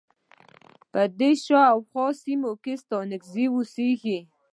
په 0.91 1.01
دې 1.19 1.31
شا 1.43 1.61
او 1.73 1.79
خواه 1.89 2.13
سیمه 2.23 2.51
کې 2.63 2.73
ستانکزی 2.83 3.45
اوسیږی. 3.53 4.19